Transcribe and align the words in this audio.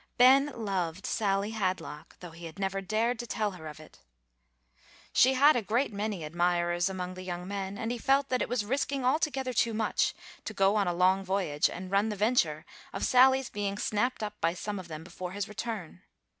Ben 0.17 0.47
loved 0.55 1.05
Sally 1.05 1.51
Hadlock, 1.51 2.17
though 2.21 2.31
he 2.31 2.47
had 2.47 2.57
never 2.57 2.81
dared 2.81 3.19
to 3.19 3.27
tell 3.27 3.51
her 3.51 3.67
of 3.67 3.79
it. 3.79 3.99
She 5.13 5.35
had 5.35 5.55
a 5.55 5.61
great 5.61 5.93
many 5.93 6.23
admirers 6.23 6.89
among 6.89 7.13
the 7.13 7.21
young 7.21 7.47
men, 7.47 7.77
and 7.77 7.91
he 7.91 7.99
felt 7.99 8.29
that 8.29 8.41
it 8.41 8.49
was 8.49 8.65
risking 8.65 9.05
altogether 9.05 9.53
too 9.53 9.75
much 9.75 10.15
to 10.45 10.55
go 10.55 10.75
on 10.75 10.87
a 10.87 10.91
long 10.91 11.23
voyage, 11.23 11.69
and 11.69 11.91
run 11.91 12.09
the 12.09 12.15
venture 12.15 12.65
of 12.91 13.05
Sally's 13.05 13.51
being 13.51 13.77
snapped 13.77 14.23
up 14.23 14.33
by 14.41 14.55
some 14.55 14.79
of 14.79 14.87
them 14.87 15.03
before 15.03 15.33
his 15.33 15.47
return. 15.47 16.01